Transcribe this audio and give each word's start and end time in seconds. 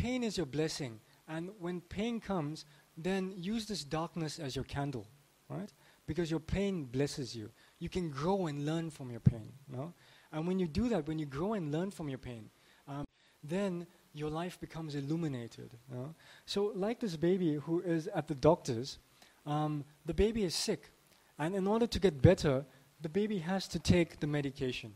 pain 0.00 0.24
is 0.24 0.36
your 0.36 0.46
blessing. 0.46 1.00
And 1.28 1.50
when 1.58 1.80
pain 1.80 2.20
comes, 2.20 2.64
then 2.96 3.32
use 3.36 3.66
this 3.66 3.84
darkness 3.84 4.38
as 4.38 4.56
your 4.56 4.64
candle, 4.64 5.06
right? 5.48 5.72
Because 6.06 6.30
your 6.30 6.40
pain 6.40 6.84
blesses 6.84 7.36
you. 7.36 7.50
You 7.78 7.88
can 7.88 8.10
grow 8.10 8.46
and 8.46 8.66
learn 8.66 8.90
from 8.90 9.10
your 9.10 9.20
pain, 9.20 9.52
no? 9.68 9.92
And 10.32 10.46
when 10.46 10.58
you 10.58 10.66
do 10.66 10.88
that, 10.88 11.06
when 11.06 11.18
you 11.18 11.26
grow 11.26 11.54
and 11.54 11.72
learn 11.72 11.90
from 11.90 12.08
your 12.08 12.18
pain, 12.18 12.50
um, 12.88 13.04
then 13.42 13.86
your 14.12 14.30
life 14.30 14.60
becomes 14.60 14.94
illuminated. 14.94 15.70
No? 15.92 16.14
So, 16.46 16.72
like 16.74 17.00
this 17.00 17.16
baby 17.16 17.54
who 17.54 17.80
is 17.80 18.08
at 18.08 18.28
the 18.28 18.34
doctor's, 18.34 18.98
um, 19.46 19.84
the 20.06 20.14
baby 20.14 20.44
is 20.44 20.54
sick. 20.54 20.90
And 21.38 21.54
in 21.54 21.66
order 21.66 21.86
to 21.86 21.98
get 21.98 22.20
better, 22.20 22.64
the 23.00 23.08
baby 23.08 23.38
has 23.38 23.66
to 23.68 23.78
take 23.78 24.20
the 24.20 24.26
medication. 24.26 24.94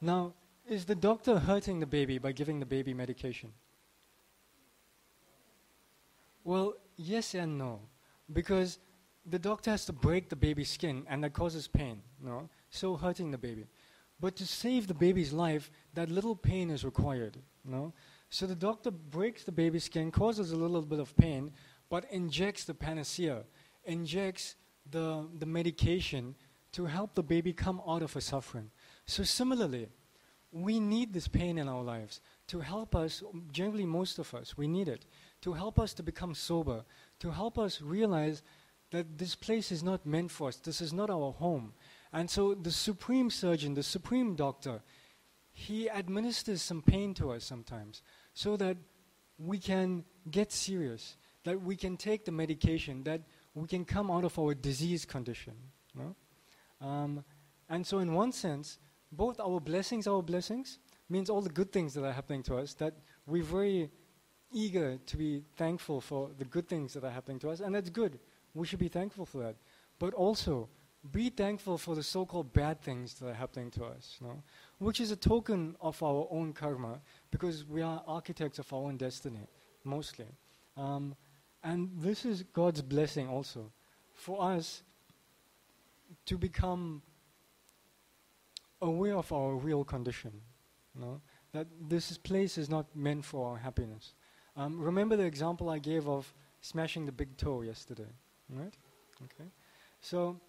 Now, 0.00 0.34
is 0.68 0.84
the 0.84 0.94
doctor 0.94 1.38
hurting 1.38 1.80
the 1.80 1.86
baby 1.86 2.18
by 2.18 2.32
giving 2.32 2.60
the 2.60 2.66
baby 2.66 2.92
medication? 2.92 3.52
Well, 6.48 6.76
yes 6.96 7.34
and 7.34 7.58
no. 7.58 7.80
Because 8.32 8.78
the 9.26 9.38
doctor 9.38 9.70
has 9.70 9.84
to 9.84 9.92
break 9.92 10.30
the 10.30 10.36
baby's 10.36 10.70
skin, 10.70 11.04
and 11.06 11.22
that 11.22 11.34
causes 11.34 11.68
pain, 11.68 12.00
no? 12.24 12.48
So 12.70 12.96
hurting 12.96 13.30
the 13.30 13.36
baby. 13.36 13.66
But 14.18 14.34
to 14.36 14.46
save 14.46 14.86
the 14.86 14.94
baby's 14.94 15.30
life, 15.30 15.70
that 15.92 16.10
little 16.10 16.34
pain 16.34 16.70
is 16.70 16.86
required, 16.86 17.36
no? 17.66 17.92
So 18.30 18.46
the 18.46 18.54
doctor 18.54 18.90
breaks 18.90 19.44
the 19.44 19.52
baby's 19.52 19.84
skin, 19.84 20.10
causes 20.10 20.52
a 20.52 20.56
little 20.56 20.80
bit 20.80 21.00
of 21.00 21.14
pain, 21.18 21.52
but 21.90 22.06
injects 22.10 22.64
the 22.64 22.72
panacea, 22.72 23.44
injects 23.84 24.56
the, 24.90 25.28
the 25.38 25.44
medication 25.44 26.34
to 26.72 26.86
help 26.86 27.14
the 27.14 27.22
baby 27.22 27.52
come 27.52 27.82
out 27.86 28.00
of 28.00 28.14
her 28.14 28.22
suffering. 28.22 28.70
So 29.04 29.22
similarly, 29.22 29.88
we 30.50 30.80
need 30.80 31.12
this 31.12 31.28
pain 31.28 31.58
in 31.58 31.68
our 31.68 31.82
lives 31.82 32.22
to 32.46 32.60
help 32.60 32.96
us, 32.96 33.22
generally 33.52 33.84
most 33.84 34.18
of 34.18 34.32
us, 34.32 34.56
we 34.56 34.66
need 34.66 34.88
it, 34.88 35.04
to 35.42 35.52
help 35.52 35.78
us 35.78 35.94
to 35.94 36.02
become 36.02 36.34
sober, 36.34 36.84
to 37.20 37.30
help 37.30 37.58
us 37.58 37.80
realize 37.80 38.42
that 38.90 39.18
this 39.18 39.34
place 39.34 39.70
is 39.70 39.82
not 39.82 40.06
meant 40.06 40.30
for 40.30 40.48
us, 40.48 40.56
this 40.56 40.80
is 40.80 40.92
not 40.92 41.10
our 41.10 41.32
home. 41.32 41.72
And 42.12 42.30
so 42.30 42.54
the 42.54 42.70
supreme 42.70 43.30
surgeon, 43.30 43.74
the 43.74 43.82
supreme 43.82 44.34
doctor, 44.34 44.80
he 45.52 45.90
administers 45.90 46.62
some 46.62 46.82
pain 46.82 47.14
to 47.14 47.32
us 47.32 47.44
sometimes 47.44 48.02
so 48.32 48.56
that 48.56 48.76
we 49.38 49.58
can 49.58 50.04
get 50.30 50.52
serious, 50.52 51.16
that 51.44 51.60
we 51.60 51.76
can 51.76 51.96
take 51.96 52.24
the 52.24 52.32
medication, 52.32 53.02
that 53.04 53.22
we 53.54 53.68
can 53.68 53.84
come 53.84 54.10
out 54.10 54.24
of 54.24 54.38
our 54.38 54.54
disease 54.54 55.04
condition. 55.04 55.54
No? 55.94 56.16
Um, 56.80 57.24
and 57.68 57.86
so, 57.86 57.98
in 57.98 58.14
one 58.14 58.32
sense, 58.32 58.78
both 59.12 59.40
our 59.40 59.60
blessings, 59.60 60.06
our 60.06 60.22
blessings, 60.22 60.78
means 61.08 61.30
all 61.30 61.40
the 61.40 61.50
good 61.50 61.72
things 61.72 61.94
that 61.94 62.04
are 62.04 62.12
happening 62.12 62.42
to 62.44 62.56
us, 62.56 62.74
that 62.74 62.94
we're 63.26 63.42
very 63.42 63.90
eager 64.52 64.98
to 65.06 65.16
be 65.16 65.42
thankful 65.56 66.00
for 66.00 66.30
the 66.38 66.44
good 66.44 66.68
things 66.68 66.94
that 66.94 67.04
are 67.04 67.10
happening 67.10 67.38
to 67.40 67.50
us, 67.50 67.60
and 67.60 67.74
that's 67.74 67.90
good. 67.90 68.18
We 68.54 68.66
should 68.66 68.78
be 68.78 68.88
thankful 68.88 69.26
for 69.26 69.38
that. 69.38 69.56
But 69.98 70.14
also, 70.14 70.68
be 71.12 71.30
thankful 71.30 71.78
for 71.78 71.94
the 71.94 72.02
so 72.02 72.26
called 72.26 72.52
bad 72.52 72.80
things 72.80 73.14
that 73.14 73.28
are 73.28 73.34
happening 73.34 73.70
to 73.72 73.84
us, 73.84 74.18
no? 74.20 74.42
which 74.78 75.00
is 75.00 75.10
a 75.10 75.16
token 75.16 75.76
of 75.80 76.02
our 76.02 76.26
own 76.30 76.52
karma, 76.52 77.00
because 77.30 77.64
we 77.64 77.82
are 77.82 78.02
architects 78.06 78.58
of 78.58 78.72
our 78.72 78.80
own 78.80 78.96
destiny, 78.96 79.46
mostly. 79.84 80.26
Um, 80.76 81.14
and 81.62 81.90
this 81.96 82.24
is 82.24 82.42
God's 82.52 82.82
blessing 82.82 83.28
also 83.28 83.72
for 84.14 84.42
us 84.42 84.82
to 86.26 86.38
become 86.38 87.02
aware 88.80 89.16
of 89.16 89.32
our 89.32 89.54
real 89.54 89.84
condition. 89.84 90.32
No? 90.94 91.20
That 91.52 91.66
this 91.88 92.16
place 92.18 92.58
is 92.58 92.68
not 92.68 92.94
meant 92.94 93.24
for 93.24 93.50
our 93.50 93.56
happiness. 93.56 94.14
Um, 94.58 94.80
remember 94.80 95.16
the 95.16 95.24
example 95.24 95.70
I 95.70 95.78
gave 95.78 96.08
of 96.08 96.34
smashing 96.60 97.06
the 97.06 97.12
big 97.12 97.36
toe 97.36 97.62
yesterday, 97.62 98.12
right? 98.50 98.74
Okay. 99.22 99.48
So 100.00 100.40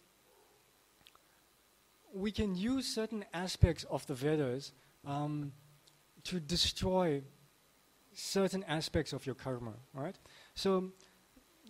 we 2.13 2.31
can 2.31 2.55
use 2.55 2.87
certain 2.87 3.23
aspects 3.35 3.83
of 3.83 4.05
the 4.07 4.15
Vedas 4.15 4.73
um, 5.05 5.51
to 6.23 6.39
destroy 6.39 7.21
certain 8.11 8.63
aspects 8.63 9.13
of 9.13 9.25
your 9.27 9.35
karma, 9.35 9.73
right? 9.93 10.17
So 10.55 10.91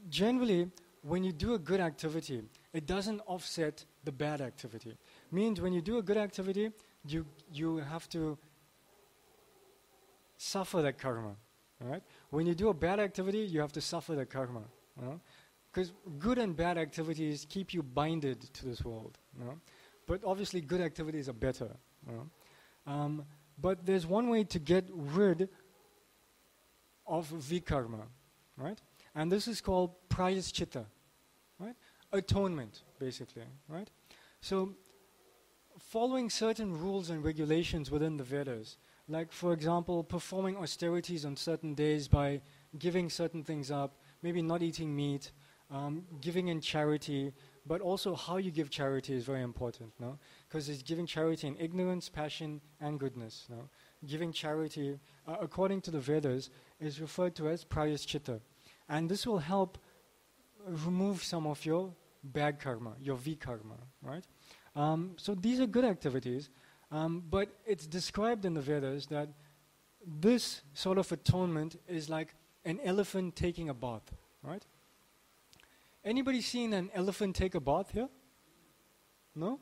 generally, 0.09 0.71
when 1.01 1.25
you 1.25 1.33
do 1.33 1.55
a 1.55 1.59
good 1.59 1.81
activity, 1.81 2.43
it 2.71 2.85
doesn't 2.85 3.19
offset 3.27 3.83
the 4.05 4.13
bad 4.13 4.39
activity. 4.39 4.97
Means 5.29 5.59
when 5.59 5.73
you 5.73 5.81
do 5.81 5.97
a 5.97 6.01
good 6.01 6.17
activity, 6.17 6.71
you 7.05 7.25
you 7.51 7.77
have 7.77 8.07
to 8.09 8.37
suffer 10.37 10.81
that 10.81 10.97
karma, 10.97 11.35
right? 11.81 12.03
When 12.29 12.45
you 12.45 12.55
do 12.55 12.69
a 12.69 12.73
bad 12.73 12.99
activity, 12.99 13.39
you 13.39 13.59
have 13.61 13.71
to 13.73 13.81
suffer 13.81 14.15
the 14.15 14.25
karma, 14.25 14.63
because 15.71 15.91
good 16.17 16.37
and 16.37 16.55
bad 16.55 16.77
activities 16.77 17.45
keep 17.49 17.73
you 17.73 17.83
binded 17.83 18.41
to 18.53 18.65
this 18.65 18.83
world. 18.83 19.17
You 19.37 19.45
know? 19.45 19.59
But 20.05 20.21
obviously, 20.25 20.61
good 20.61 20.81
activities 20.81 21.29
are 21.29 21.33
better. 21.33 21.69
You 22.07 22.13
know? 22.13 22.29
um, 22.91 23.25
but 23.61 23.85
there's 23.85 24.05
one 24.05 24.29
way 24.29 24.43
to 24.45 24.59
get 24.59 24.85
rid 24.91 25.49
of 27.05 27.29
vikarma, 27.31 28.03
right? 28.57 28.79
And 29.15 29.31
this 29.31 29.47
is 29.47 29.61
called 29.61 29.91
prayaschita, 30.09 30.85
right? 31.59 31.75
Atonement, 32.11 32.83
basically, 32.99 33.43
right? 33.67 33.89
So, 34.41 34.75
following 35.79 36.29
certain 36.29 36.79
rules 36.79 37.09
and 37.09 37.23
regulations 37.23 37.91
within 37.91 38.17
the 38.17 38.23
Vedas, 38.23 38.77
like, 39.09 39.31
for 39.31 39.53
example, 39.53 40.03
performing 40.03 40.55
austerities 40.55 41.25
on 41.25 41.35
certain 41.35 41.73
days 41.73 42.07
by 42.07 42.41
giving 42.77 43.09
certain 43.09 43.43
things 43.43 43.71
up, 43.71 43.97
maybe 44.21 44.41
not 44.41 44.61
eating 44.61 44.95
meat, 44.95 45.31
um, 45.71 46.03
giving 46.21 46.47
in 46.47 46.61
charity, 46.61 47.33
but 47.65 47.81
also 47.81 48.15
how 48.15 48.37
you 48.37 48.51
give 48.51 48.69
charity 48.69 49.13
is 49.13 49.25
very 49.25 49.41
important, 49.41 49.91
no? 49.99 50.17
Because 50.47 50.69
it's 50.69 50.83
giving 50.83 51.05
charity 51.05 51.47
in 51.47 51.57
ignorance, 51.59 52.07
passion, 52.07 52.61
and 52.79 52.99
goodness, 52.99 53.47
no? 53.49 53.69
Giving 54.05 54.31
charity, 54.31 54.99
uh, 55.27 55.35
according 55.41 55.81
to 55.81 55.91
the 55.91 55.99
Vedas, 55.99 56.49
is 56.79 57.01
referred 57.01 57.35
to 57.35 57.49
as 57.49 57.65
prayaschita. 57.65 58.39
And 58.87 59.09
this 59.09 59.25
will 59.27 59.39
help 59.39 59.77
remove 60.67 61.23
some 61.23 61.47
of 61.47 61.65
your 61.65 61.93
bad 62.23 62.59
karma, 62.59 62.93
your 62.99 63.17
vikarma, 63.17 63.77
right? 64.01 64.23
Um, 64.75 65.13
so 65.17 65.35
these 65.35 65.59
are 65.59 65.67
good 65.67 65.85
activities, 65.85 66.49
um, 66.91 67.23
but 67.29 67.49
it's 67.65 67.85
described 67.85 68.45
in 68.45 68.53
the 68.53 68.61
Vedas 68.61 69.07
that 69.07 69.29
this 70.05 70.61
sort 70.73 70.97
of 70.97 71.11
atonement 71.11 71.79
is 71.87 72.09
like 72.09 72.35
an 72.65 72.79
elephant 72.83 73.35
taking 73.35 73.69
a 73.69 73.73
bath, 73.73 74.11
right? 74.41 74.65
Anybody 76.03 76.41
seen 76.41 76.73
an 76.73 76.89
elephant 76.93 77.35
take 77.35 77.55
a 77.55 77.59
bath 77.59 77.91
here? 77.91 78.09
No? 79.35 79.59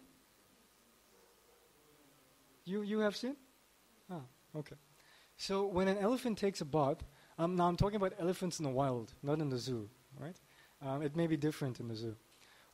You, 2.66 2.81
you 2.81 2.99
have 2.99 3.16
seen? 3.16 3.35
Ah, 4.09 4.21
okay. 4.55 4.75
So 5.37 5.66
when 5.66 5.87
an 5.87 5.97
elephant 5.97 6.37
takes 6.37 6.61
a 6.61 6.66
bath, 6.66 7.03
um, 7.37 7.55
now 7.55 7.67
I'm 7.67 7.77
talking 7.77 7.95
about 7.95 8.13
elephants 8.19 8.59
in 8.59 8.63
the 8.63 8.71
wild, 8.71 9.13
not 9.23 9.39
in 9.39 9.49
the 9.49 9.57
zoo, 9.57 9.89
right? 10.19 10.35
Um, 10.81 11.01
it 11.01 11.16
may 11.16 11.27
be 11.27 11.37
different 11.37 11.79
in 11.79 11.87
the 11.87 11.95
zoo. 11.95 12.16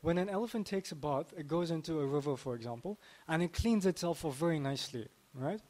When 0.03 0.17
an 0.17 0.27
elephant 0.27 0.67
takes 0.67 0.91
a 0.91 0.97
bath, 0.97 1.33
it 1.37 1.47
goes 1.47 1.71
into 1.71 2.01
a 2.01 2.05
river, 2.05 2.35
for 2.35 2.55
example, 2.55 2.99
and 3.25 3.41
it 3.41 3.53
cleans 3.53 3.85
itself 3.85 4.25
off 4.25 4.35
very 4.35 4.59
nicely, 4.59 5.07
right? 5.33 5.61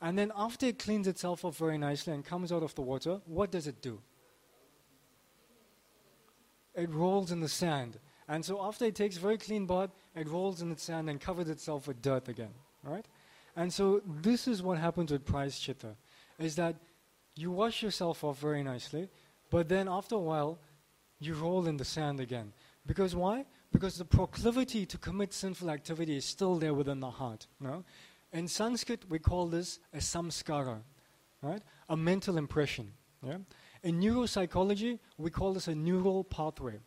And 0.00 0.18
then 0.18 0.32
after 0.34 0.64
it 0.64 0.78
cleans 0.78 1.06
itself 1.06 1.44
off 1.44 1.58
very 1.58 1.76
nicely 1.76 2.14
and 2.14 2.24
comes 2.24 2.52
out 2.52 2.62
of 2.62 2.74
the 2.74 2.80
water, 2.80 3.20
what 3.26 3.50
does 3.50 3.66
it 3.66 3.82
do? 3.82 4.00
It 6.74 6.88
rolls 6.88 7.32
in 7.32 7.40
the 7.40 7.50
sand. 7.50 7.98
And 8.28 8.42
so 8.42 8.64
after 8.64 8.86
it 8.86 8.94
takes 8.94 9.18
a 9.18 9.20
very 9.20 9.36
clean 9.36 9.66
bath, 9.66 9.90
it 10.16 10.26
rolls 10.26 10.62
in 10.62 10.70
the 10.70 10.78
sand 10.78 11.10
and 11.10 11.20
covers 11.20 11.50
itself 11.50 11.86
with 11.86 12.00
dirt 12.00 12.28
again, 12.28 12.54
right? 12.82 13.04
And 13.56 13.70
so 13.70 14.00
this 14.06 14.48
is 14.48 14.62
what 14.62 14.78
happens 14.78 15.12
with 15.12 15.26
prayaschita, 15.26 15.96
is 16.38 16.56
that 16.56 16.76
you 17.36 17.50
wash 17.50 17.82
yourself 17.82 18.24
off 18.24 18.38
very 18.38 18.62
nicely, 18.62 19.10
but 19.50 19.68
then 19.68 19.86
after 19.86 20.14
a 20.14 20.18
while, 20.18 20.58
you 21.20 21.34
roll 21.34 21.66
in 21.66 21.76
the 21.76 21.84
sand 21.84 22.20
again. 22.20 22.54
Because 22.86 23.14
why? 23.14 23.44
Because 23.72 23.96
the 23.96 24.04
proclivity 24.04 24.84
to 24.86 24.98
commit 24.98 25.32
sinful 25.32 25.70
activity 25.70 26.16
is 26.16 26.24
still 26.24 26.56
there 26.56 26.74
within 26.74 27.00
the 27.00 27.10
heart. 27.10 27.46
No? 27.58 27.84
In 28.32 28.46
Sanskrit, 28.48 29.08
we 29.08 29.18
call 29.18 29.46
this 29.46 29.78
a 29.92 29.98
samskara, 29.98 30.80
right? 31.42 31.62
A 31.88 31.96
mental 31.96 32.36
impression. 32.36 32.92
Yeah? 33.26 33.38
In 33.82 34.00
neuropsychology, 34.00 34.98
we 35.18 35.30
call 35.30 35.54
this 35.54 35.68
a 35.68 35.74
neural 35.74 36.24
pathway. 36.24 36.78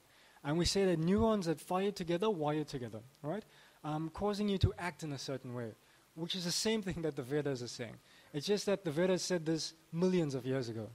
And 0.44 0.58
we 0.58 0.66
say 0.66 0.86
that 0.86 1.00
neurons 1.00 1.48
that 1.48 1.60
fire 1.60 1.92
together 1.92 2.30
wire 2.30 2.64
together, 2.64 3.00
right? 3.24 3.44
Um, 3.84 4.10
causing 4.14 4.48
you 4.48 4.58
to 4.60 4.74
act 4.78 5.04
in 5.04 5.12
a 5.14 5.18
certain 5.18 5.56
way, 5.56 5.72
which 6.14 6.36
is 6.36 6.46
the 6.46 6.52
same 6.52 6.82
thing 6.84 7.02
that 7.02 7.16
the 7.16 7.24
Vedas 7.24 7.64
are 7.64 7.68
saying. 7.68 7.96
It's 8.32 8.46
just 8.46 8.68
that 8.68 8.86
the 8.86 8.92
Vedas 8.92 9.24
said 9.24 9.46
this 9.46 9.74
millions 9.92 10.36
of 10.36 10.46
years 10.46 10.70
ago. 10.70 10.90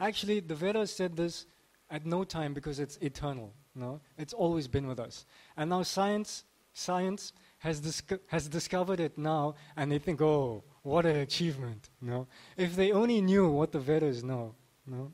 Actually, 0.00 0.40
the 0.40 0.54
Vedas 0.54 0.94
said 0.94 1.16
this 1.16 1.46
at 1.88 2.04
no 2.04 2.24
time 2.24 2.52
because 2.52 2.80
it's 2.80 2.96
eternal. 2.96 3.52
No, 3.76 4.00
it's 4.16 4.32
always 4.32 4.66
been 4.66 4.86
with 4.86 4.98
us. 4.98 5.26
And 5.56 5.68
now 5.70 5.82
science, 5.82 6.44
science 6.72 7.34
has, 7.58 7.78
disco- 7.80 8.18
has 8.28 8.48
discovered 8.48 9.00
it 9.00 9.18
now, 9.18 9.54
and 9.76 9.92
they 9.92 9.98
think, 9.98 10.22
oh, 10.22 10.64
what 10.82 11.04
an 11.04 11.16
achievement. 11.16 11.90
No, 12.00 12.26
if 12.56 12.74
they 12.74 12.92
only 12.92 13.20
knew 13.20 13.48
what 13.50 13.72
the 13.72 13.78
Vedas 13.80 14.24
know, 14.24 14.54
No? 14.86 15.12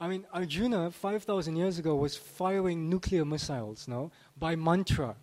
I 0.00 0.08
mean, 0.08 0.26
Arjuna, 0.32 0.90
5,000 0.90 1.56
years 1.56 1.78
ago, 1.78 1.94
was 1.94 2.16
firing 2.16 2.90
nuclear 2.90 3.24
missiles, 3.24 3.88
no? 3.88 4.10
By 4.36 4.56
mantra. 4.56 5.16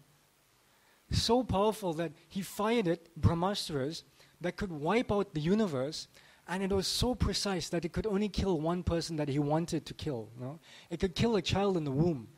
So 1.11 1.43
powerful 1.43 1.93
that 1.93 2.13
he 2.29 2.41
fired 2.41 2.87
it, 2.87 3.09
Brahmastras, 3.19 4.03
that 4.39 4.55
could 4.55 4.71
wipe 4.71 5.11
out 5.11 5.33
the 5.33 5.41
universe, 5.41 6.07
and 6.47 6.63
it 6.63 6.71
was 6.71 6.87
so 6.87 7.13
precise 7.13 7.69
that 7.69 7.85
it 7.85 7.91
could 7.91 8.07
only 8.07 8.29
kill 8.29 8.59
one 8.59 8.81
person 8.81 9.17
that 9.17 9.27
he 9.27 9.39
wanted 9.39 9.85
to 9.85 9.93
kill, 9.93 10.29
no? 10.39 10.59
It 10.89 10.99
could 10.99 11.15
kill 11.15 11.35
a 11.35 11.41
child 11.41 11.77
in 11.77 11.83
the 11.83 11.91
womb. 11.91 12.29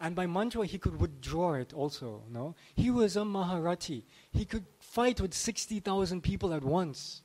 And 0.00 0.16
by 0.16 0.26
mantra, 0.26 0.64
he 0.64 0.78
could 0.78 0.98
withdraw 0.98 1.54
it 1.54 1.74
also, 1.74 2.22
no? 2.30 2.54
He 2.74 2.90
was 2.90 3.16
a 3.16 3.20
Maharathi. 3.20 4.04
He 4.32 4.46
could 4.46 4.64
fight 4.78 5.20
with 5.20 5.34
60,000 5.34 6.22
people 6.22 6.54
at 6.54 6.64
once. 6.64 7.20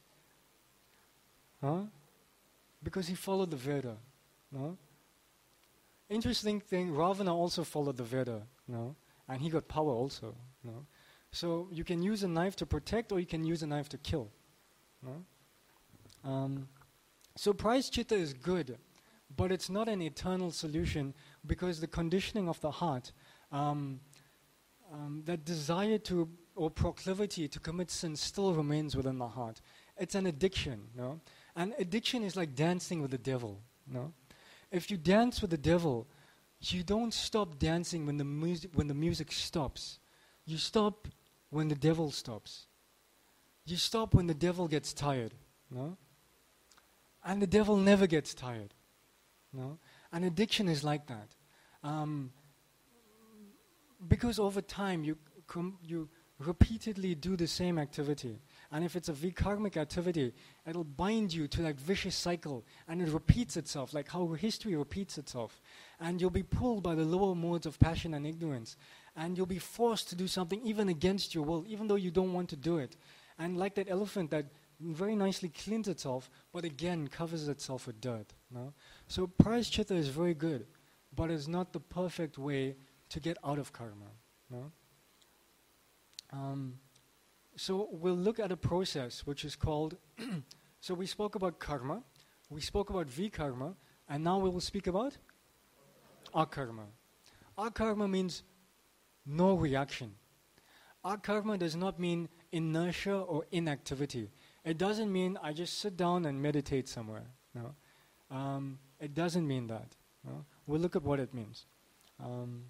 Huh? 1.63 1.83
Because 2.83 3.07
he 3.07 3.16
followed 3.16 3.51
the 3.51 3.57
Veda. 3.57 3.95
No? 4.51 4.77
Interesting 6.10 6.60
thing, 6.60 6.94
Ravana 6.94 7.33
also 7.33 7.63
followed 7.63 7.98
the 7.98 8.04
Veda, 8.04 8.42
no? 8.68 8.95
And 9.28 9.42
he 9.42 9.50
got 9.50 9.68
power 9.68 9.92
also, 9.92 10.36
no? 10.63 10.86
So 11.31 11.68
you 11.71 11.83
can 11.83 12.04
use 12.04 12.24
a 12.24 12.28
knife 12.28 12.56
to 12.57 12.66
protect 12.66 13.12
or 13.12 13.19
you 13.19 13.25
can 13.25 13.44
use 13.44 13.63
a 13.63 13.68
knife 13.68 13.89
to 13.89 13.98
kill. 13.98 14.30
No? 15.01 16.30
Um, 16.30 16.68
so 17.36 17.54
prayaschitta 17.54 18.13
is 18.13 18.33
good, 18.33 18.78
but 19.36 19.51
it's 19.51 19.69
not 19.69 19.88
an 19.88 20.01
eternal 20.01 20.51
solution 20.51 21.13
because 21.45 21.80
the 21.80 21.88
conditioning 21.88 22.50
of 22.50 22.60
the 22.62 22.72
heart, 22.72 23.12
um, 23.51 24.00
um, 24.92 25.24
that 25.25 25.45
desire 25.45 25.98
to 25.98 26.30
or 26.56 26.69
proclivity 26.69 27.48
to 27.48 27.60
commit 27.60 27.92
sin 27.92 28.16
still 28.16 28.54
remains 28.54 28.95
within 28.95 29.18
the 29.18 29.27
heart. 29.27 29.62
It's 29.98 30.16
an 30.16 30.25
addiction, 30.25 30.88
no? 30.95 31.19
And 31.56 31.74
addiction 31.80 32.24
is 32.24 32.36
like 32.36 32.56
dancing 32.56 33.01
with 33.01 33.12
the 33.12 33.18
devil, 33.18 33.62
no? 33.88 34.13
If 34.72 34.89
you 34.89 34.98
dance 34.98 35.42
with 35.42 35.51
the 35.51 35.57
devil, 35.57 36.07
you 36.62 36.83
don't 36.83 37.13
stop 37.13 37.60
dancing 37.60 38.06
when 38.06 38.18
the 38.18 38.24
music 38.24 38.71
when 38.74 38.88
the 38.88 38.94
music 38.94 39.31
stops. 39.31 40.00
You 40.45 40.57
stop 40.57 41.07
when 41.50 41.68
the 41.68 41.75
devil 41.75 42.12
stops. 42.12 42.68
You 43.66 43.78
stop 43.78 44.13
when 44.13 44.28
the 44.28 44.33
devil 44.33 44.68
gets 44.68 44.94
tired, 44.94 45.33
no? 45.69 45.98
And 47.24 47.42
the 47.42 47.48
devil 47.48 47.78
never 47.78 48.06
gets 48.07 48.33
tired, 48.33 48.74
And 50.12 50.25
addiction 50.25 50.68
is 50.68 50.84
like 50.84 51.07
that, 51.07 51.36
um, 51.84 52.31
because 54.07 54.40
over 54.40 54.62
time 54.62 55.04
you 55.04 55.18
you 55.84 56.10
repeatedly 56.40 57.16
do 57.16 57.38
the 57.38 57.48
same 57.48 57.80
activity. 57.80 58.40
And 58.72 58.84
if 58.84 58.96
it's 58.96 59.07
a 59.07 59.13
vikarmic 59.13 59.78
activity, 59.78 60.34
it'll 60.68 60.84
bind 60.84 61.34
you 61.34 61.48
to 61.48 61.62
that 61.62 61.80
vicious 61.80 62.16
cycle 62.16 62.66
and 62.88 63.02
it 63.02 63.10
repeats 63.10 63.56
itself, 63.56 63.94
like 63.94 64.10
how 64.10 64.28
history 64.34 64.75
repeats 64.75 65.18
itself. 65.18 65.62
And 66.00 66.19
you'll 66.19 66.30
be 66.30 66.44
pulled 66.44 66.84
by 66.84 66.96
the 66.96 67.06
lower 67.06 67.36
modes 67.36 67.66
of 67.66 67.80
passion 67.80 68.13
and 68.13 68.28
ignorance. 68.28 68.75
And 69.16 69.38
you'll 69.38 69.46
be 69.46 69.60
forced 69.60 70.10
to 70.10 70.16
do 70.16 70.28
something 70.28 70.62
even 70.63 70.90
against 70.90 71.34
your 71.34 71.46
will, 71.46 71.63
even 71.68 71.88
though 71.88 71.96
you 71.96 72.12
don't 72.12 72.34
want 72.34 72.50
to 72.50 72.57
do 72.57 72.80
it. 72.80 72.98
And 73.40 73.57
like 73.57 73.75
that 73.75 73.90
elephant 73.90 74.31
that 74.31 74.48
very 74.80 75.16
nicely 75.16 75.50
cleans 75.50 75.88
itself, 75.88 76.30
but 76.51 76.66
again 76.66 77.07
covers 77.07 77.48
itself 77.48 77.88
with 77.88 78.01
dirt. 78.01 78.33
No? 78.51 78.74
So 79.07 79.27
prayaschitta 79.27 79.92
is 79.92 80.10
very 80.10 80.33
good, 80.33 80.66
but 81.16 81.31
it's 81.31 81.48
not 81.48 81.74
the 81.74 81.80
perfect 81.80 82.38
way 82.38 82.75
to 83.10 83.19
get 83.19 83.38
out 83.44 83.60
of 83.60 83.72
karma. 83.72 84.12
No? 84.50 84.72
Um, 86.31 86.80
so 87.56 87.88
we'll 87.92 88.16
look 88.16 88.39
at 88.39 88.51
a 88.51 88.57
process 88.57 89.25
which 89.25 89.45
is 89.45 89.56
called. 89.56 89.98
so 90.81 90.94
we 90.94 91.06
spoke 91.06 91.36
about 91.36 91.60
karma, 91.60 92.04
we 92.50 92.62
spoke 92.62 92.89
about 92.89 93.07
vikarma, 93.07 93.75
and 94.10 94.24
now 94.24 94.39
we 94.39 94.50
will 94.50 94.62
speak 94.62 94.88
about 94.88 95.18
akarma. 96.33 96.86
Akarma 97.57 98.10
means 98.10 98.44
no 99.25 99.56
reaction. 99.56 100.13
Akarma 101.06 101.57
does 101.57 101.75
not 101.75 102.00
mean 102.00 102.28
inertia 102.51 103.16
or 103.16 103.45
inactivity. 103.51 104.30
It 104.66 104.80
doesn't 104.80 105.12
mean 105.12 105.38
I 105.42 105.54
just 105.54 105.78
sit 105.80 105.96
down 105.96 106.26
and 106.26 106.42
meditate 106.42 106.90
somewhere. 106.90 107.28
No, 107.54 107.76
um, 108.36 108.80
it 109.00 109.14
doesn't 109.14 109.48
mean 109.48 109.68
that. 109.68 109.96
No? 110.26 110.44
We'll 110.66 110.82
look 110.82 110.96
at 110.96 111.04
what 111.04 111.20
it 111.20 111.34
means. 111.34 111.66
Um, 112.20 112.64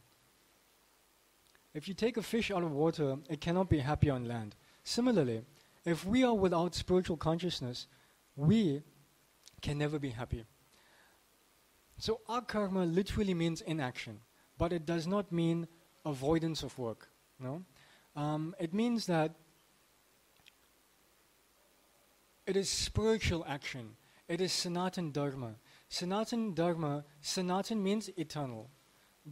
if 1.74 1.88
you 1.88 1.94
take 1.94 2.18
a 2.18 2.22
fish 2.22 2.52
out 2.52 2.64
of 2.64 2.72
water, 2.72 3.18
it 3.30 3.40
cannot 3.40 3.70
be 3.70 3.80
happy 3.80 4.10
on 4.10 4.26
land. 4.26 4.56
Similarly, 4.84 5.42
if 5.86 6.06
we 6.06 6.24
are 6.24 6.34
without 6.34 6.76
spiritual 6.76 7.18
consciousness, 7.18 7.88
we 8.36 8.84
can 9.62 9.78
never 9.78 9.98
be 9.98 10.10
happy. 10.10 10.44
So 11.98 12.20
akarma 12.28 12.94
literally 12.94 13.34
means 13.34 13.62
inaction, 13.62 14.20
but 14.58 14.74
it 14.74 14.86
does 14.86 15.08
not 15.08 15.32
mean 15.32 15.68
avoidance 16.06 16.62
of 16.62 16.78
work. 16.78 17.10
No, 17.40 17.64
um, 18.16 18.56
it 18.60 18.74
means 18.74 19.06
that 19.08 19.36
it 22.48 22.56
is 22.56 22.70
spiritual 22.70 23.46
action. 23.48 23.96
It 24.28 24.42
is 24.42 24.52
sanatan 24.52 25.12
dharma. 25.12 25.56
Sanatan 25.90 26.54
dharma. 26.54 27.06
Sanatan 27.22 27.84
means 27.84 28.10
eternal. 28.18 28.70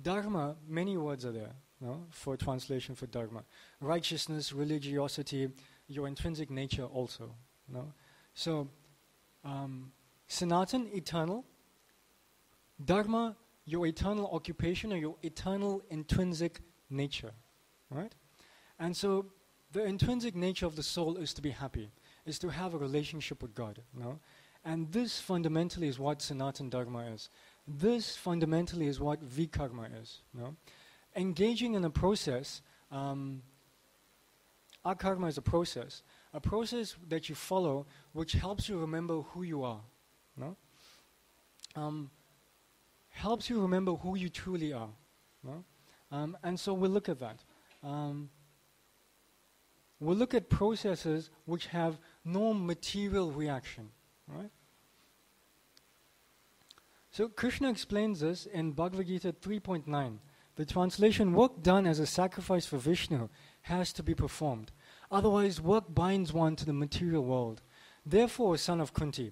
Dharma. 0.01 0.55
Many 0.67 0.97
words 0.97 1.25
are 1.25 1.31
there 1.31 1.53
no, 1.83 2.05
for 2.09 2.37
translation 2.37 2.95
for 2.95 3.07
dharma. 3.07 3.43
Righteousness, 3.81 4.53
religiosity, 4.53 5.49
your 5.87 6.07
intrinsic 6.07 6.49
nature 6.49 6.85
also. 6.85 7.35
No? 7.67 7.93
So, 8.33 8.69
um, 9.43 9.91
Sanatan, 10.27 10.89
eternal. 10.93 11.43
Dharma, 12.83 13.35
your 13.65 13.85
eternal 13.85 14.29
occupation 14.31 14.93
or 14.93 14.97
your 14.97 15.15
eternal 15.23 15.81
intrinsic 15.89 16.61
nature. 16.89 17.31
Right? 17.89 18.15
And 18.79 18.95
so, 18.95 19.25
the 19.71 19.83
intrinsic 19.83 20.35
nature 20.35 20.65
of 20.65 20.75
the 20.75 20.83
soul 20.83 21.17
is 21.17 21.33
to 21.33 21.41
be 21.41 21.49
happy, 21.49 21.91
is 22.25 22.39
to 22.39 22.49
have 22.49 22.73
a 22.73 22.77
relationship 22.77 23.41
with 23.41 23.53
God. 23.53 23.81
No? 23.93 24.19
And 24.65 24.91
this 24.91 25.19
fundamentally 25.19 25.87
is 25.87 25.99
what 25.99 26.21
Sanatan 26.21 26.69
Dharma 26.69 27.07
is. 27.13 27.29
This 27.67 28.15
fundamentally 28.15 28.87
is 28.87 28.99
what 28.99 29.21
Vikarma 29.23 29.89
is. 30.01 30.21
No? 30.33 30.55
engaging 31.15 31.73
in 31.73 31.85
a 31.85 31.89
process, 31.89 32.61
um, 32.91 33.41
akarma 34.85 35.27
is 35.27 35.37
a 35.37 35.41
process, 35.41 36.03
a 36.33 36.39
process 36.39 36.95
that 37.07 37.29
you 37.29 37.35
follow 37.35 37.85
which 38.13 38.33
helps 38.33 38.67
you 38.67 38.77
remember 38.79 39.21
who 39.21 39.43
you 39.43 39.63
are. 39.63 39.81
No? 40.37 40.55
Um, 41.75 42.09
helps 43.09 43.49
you 43.49 43.61
remember 43.61 43.93
who 43.93 44.15
you 44.15 44.29
truly 44.29 44.73
are. 44.73 44.89
No? 45.43 45.63
Um, 46.11 46.37
and 46.43 46.59
so 46.59 46.73
we'll 46.73 46.91
look 46.91 47.09
at 47.09 47.19
that. 47.19 47.43
Um, 47.83 48.29
we'll 50.03 50.17
look 50.17 50.33
at 50.33 50.49
processes 50.49 51.29
which 51.45 51.67
have 51.67 51.97
no 52.25 52.53
material 52.53 53.31
reaction. 53.31 53.89
Right? 54.27 54.51
So 57.11 57.27
Krishna 57.27 57.69
explains 57.69 58.19
this 58.19 58.45
in 58.45 58.71
Bhagavad 58.71 59.07
Gita 59.07 59.33
3.9. 59.33 60.17
The 60.55 60.65
translation 60.65 61.33
work 61.33 61.63
done 61.63 61.87
as 61.87 61.99
a 61.99 62.05
sacrifice 62.05 62.65
for 62.65 62.77
Vishnu 62.77 63.29
has 63.61 63.91
to 63.93 64.03
be 64.03 64.13
performed. 64.13 64.71
Otherwise, 65.11 65.61
work 65.61 65.93
binds 65.93 66.33
one 66.33 66.55
to 66.55 66.65
the 66.65 66.73
material 66.73 67.23
world. 67.23 67.61
Therefore, 68.05 68.57
son 68.57 68.81
of 68.81 68.93
Kunti, 68.93 69.31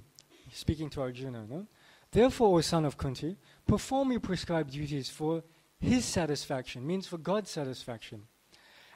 speaking 0.52 0.90
to 0.92 1.02
Arjuna, 1.02 1.46
no? 1.48 1.68
Therefore, 2.12 2.58
O 2.58 2.62
son 2.62 2.86
of 2.86 2.98
Kunti, 2.98 3.38
perform 3.68 4.12
your 4.12 4.20
prescribed 4.20 4.72
duties 4.72 5.10
for 5.10 5.44
his 5.80 6.06
satisfaction, 6.06 6.86
means 6.86 7.08
for 7.08 7.18
God's 7.18 7.50
satisfaction. 7.50 8.24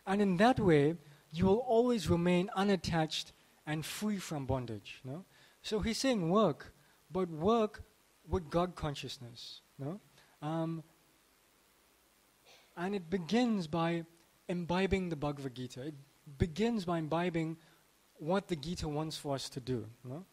And 0.06 0.22
in 0.22 0.38
that 0.38 0.60
way, 0.60 0.96
you 1.36 1.46
will 1.46 1.66
always 1.68 2.10
remain 2.10 2.50
unattached 2.56 3.34
and 3.68 3.86
free 3.86 4.18
from 4.18 4.46
bondage. 4.46 5.02
No? 5.04 5.26
So 5.62 5.80
he's 5.80 5.98
saying 5.98 6.30
work, 6.30 6.74
but 7.12 7.30
work 7.30 7.84
with 8.28 8.50
God 8.50 8.76
consciousness. 8.76 9.62
No? 9.78 10.00
Um, 10.42 10.84
and 12.78 12.96
it 12.96 13.10
begins 13.10 13.68
by 13.68 14.06
imbibing 14.48 15.10
the 15.10 15.16
Bhagavad 15.16 15.56
Gita. 15.56 15.88
It 15.88 15.96
begins 16.38 16.86
by 16.86 17.00
imbibing 17.00 17.58
what 18.18 18.48
the 18.48 18.56
Gita 18.56 18.88
wants 18.88 19.18
for 19.18 19.36
us 19.36 19.50
to 19.50 19.60
do. 19.60 19.86
No? 20.04 20.26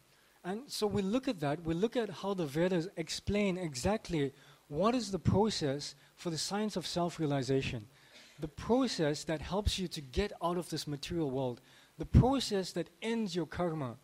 And 0.45 0.63
so 0.67 0.87
we 0.87 1.03
look 1.03 1.29
at 1.29 1.41
that, 1.41 1.63
we 1.65 1.75
look 1.75 1.97
at 1.97 2.11
how 2.11 2.35
the 2.35 2.47
Vedas 2.47 2.89
explain 2.97 3.59
exactly 3.59 4.33
what 4.69 4.95
is 4.95 5.11
the 5.11 5.19
process 5.19 5.95
for 6.17 6.31
the 6.31 6.39
science 6.39 6.77
of 6.77 6.87
self 6.87 7.19
realization. 7.19 7.87
The 8.41 8.49
process 8.49 9.25
that 9.25 9.41
helps 9.41 9.79
you 9.79 9.89
to 9.89 10.01
get 10.01 10.33
out 10.43 10.57
of 10.59 10.71
this 10.71 10.87
material 10.87 11.31
world. 11.31 11.61
The 11.99 12.07
process 12.07 12.73
that 12.73 12.91
ends 13.01 13.37
your 13.37 13.47
karma 13.47 13.97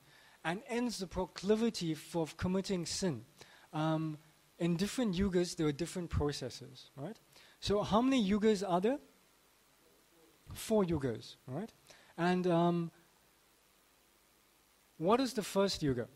and 0.45 0.63
ends 0.69 0.99
the 0.99 1.07
proclivity 1.07 1.95
for 1.95 2.27
committing 2.37 2.87
sin. 2.87 3.25
Um, 3.73 4.19
in 4.59 4.77
different 4.77 5.17
yugas, 5.17 5.57
there 5.57 5.67
are 5.67 5.73
different 5.73 6.11
processes, 6.11 6.91
right? 6.97 7.17
So 7.61 7.83
how 7.83 8.03
many 8.03 8.23
yugas 8.29 8.63
are 8.69 8.81
there? 8.81 8.99
Four 10.53 10.85
yugas, 10.85 11.37
right? 11.47 11.71
And 12.17 12.47
um, 12.47 12.91
what 14.97 15.21
is 15.21 15.33
the 15.33 15.43
first 15.43 15.83
yuga? 15.83 16.09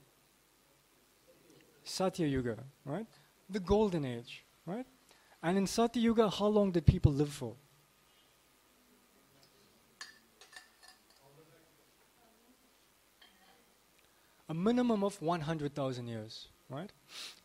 Satya 1.85 2.27
Yuga, 2.27 2.59
right? 2.85 3.07
The 3.51 3.61
golden 3.61 4.05
age, 4.05 4.45
right? 4.67 4.87
And 5.43 5.59
in 5.59 5.67
Satya 5.67 6.01
Yuga, 6.01 6.31
how 6.31 6.47
long 6.47 6.71
did 6.71 6.87
people 6.87 7.13
live 7.13 7.33
for? 7.33 7.57
A 14.53 14.55
minimum 14.55 15.03
of 15.03 15.19
100,000 15.23 16.07
years, 16.07 16.49
right? 16.69 16.93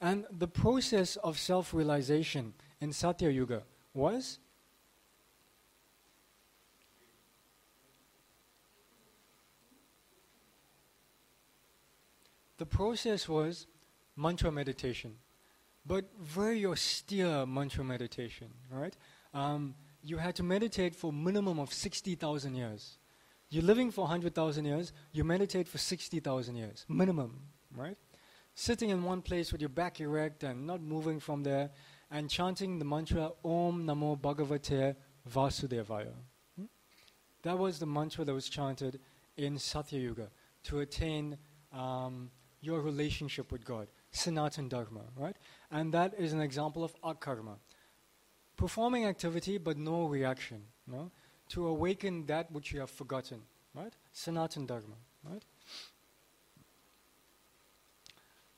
And 0.01 0.25
the 0.29 0.45
process 0.45 1.15
of 1.15 1.39
self 1.39 1.73
realization 1.73 2.53
in 2.81 2.91
Satya 2.91 3.29
Yuga 3.29 3.63
was 3.93 4.39
the 12.57 12.65
process 12.65 13.29
was 13.29 13.67
mantra 14.17 14.51
meditation, 14.51 15.15
but 15.85 16.03
very 16.19 16.65
austere 16.65 17.45
mantra 17.45 17.85
meditation, 17.85 18.49
right? 18.69 18.97
Um, 19.33 19.75
you 20.03 20.17
had 20.17 20.35
to 20.35 20.43
meditate 20.43 20.93
for 20.93 21.13
minimum 21.13 21.57
of 21.57 21.71
60,000 21.71 22.53
years. 22.53 22.97
You're 23.49 23.63
living 23.63 23.91
for 23.91 24.01
100,000 24.01 24.65
years, 24.65 24.91
you 25.13 25.23
meditate 25.23 25.67
for 25.67 25.77
60,000 25.77 26.55
years, 26.55 26.85
minimum, 26.89 27.39
right? 27.73 27.97
Sitting 28.55 28.89
in 28.89 29.03
one 29.03 29.21
place 29.21 29.51
with 29.51 29.61
your 29.61 29.69
back 29.69 30.01
erect 30.01 30.43
and 30.43 30.67
not 30.67 30.81
moving 30.81 31.19
from 31.19 31.43
there, 31.43 31.69
and 32.11 32.29
chanting 32.29 32.79
the 32.79 32.85
mantra 32.85 33.31
Om 33.43 33.85
Namo 33.85 34.19
Bhagavate 34.19 34.95
Vasudevaya. 35.29 36.13
Hmm? 36.57 36.65
That 37.43 37.57
was 37.57 37.79
the 37.79 37.85
mantra 37.85 38.25
that 38.25 38.33
was 38.33 38.49
chanted 38.49 38.99
in 39.37 39.57
Satya 39.57 39.99
Yuga 39.99 40.29
to 40.63 40.79
attain 40.79 41.37
um, 41.71 42.29
your 42.61 42.81
relationship 42.81 43.51
with 43.51 43.63
God, 43.63 43.87
Sanatan 44.11 44.67
Dharma, 44.67 45.01
right? 45.15 45.35
And 45.71 45.93
that 45.93 46.13
is 46.17 46.33
an 46.33 46.41
example 46.41 46.83
of 46.83 46.99
akarma. 47.01 47.55
Performing 48.57 49.05
activity 49.05 49.57
but 49.57 49.77
no 49.77 50.05
reaction, 50.05 50.63
no? 50.87 51.11
To 51.49 51.67
awaken 51.67 52.25
that 52.25 52.51
which 52.51 52.71
you 52.73 52.79
have 52.79 52.89
forgotten, 52.89 53.41
right? 53.73 53.93
Sanatan 54.11 54.65
Dharma, 54.65 54.97
right? 55.23 55.43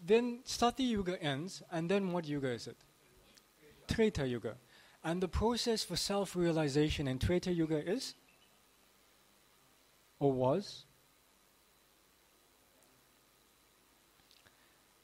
Then 0.04 0.40
Satya 0.44 0.86
Yuga 0.86 1.22
ends, 1.22 1.62
and 1.72 1.90
then 1.90 2.12
what 2.12 2.26
Yuga 2.26 2.50
is 2.50 2.68
it? 2.68 2.78
Treta 3.88 4.28
Yuga. 4.28 4.56
And 5.04 5.22
the 5.22 5.28
process 5.28 5.84
for 5.84 5.96
self 5.96 6.36
realization 6.36 7.08
in 7.08 7.20
Treta 7.20 7.52
Yuga 7.52 7.88
is? 7.90 8.16
Or 10.20 10.32
was? 10.32 10.86